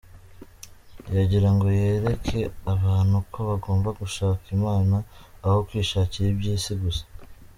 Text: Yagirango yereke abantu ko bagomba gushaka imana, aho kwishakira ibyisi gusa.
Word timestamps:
Yagirango 1.17 1.67
yereke 1.79 2.39
abantu 2.73 3.17
ko 3.31 3.39
bagomba 3.49 3.89
gushaka 3.99 4.45
imana, 4.57 4.95
aho 5.45 5.57
kwishakira 5.67 6.27
ibyisi 6.33 6.71
gusa. 6.83 7.03